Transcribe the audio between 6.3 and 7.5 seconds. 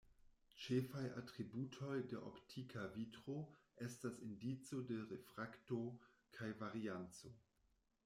kaj varianco.